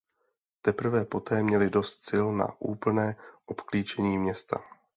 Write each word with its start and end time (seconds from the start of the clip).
Teprve 0.61 1.05
poté 1.05 1.43
měli 1.43 1.69
dost 1.69 2.03
sil 2.07 2.25
na 2.31 2.47
úplné 2.59 3.15
obklíčení 3.45 4.17
města. 4.17 4.61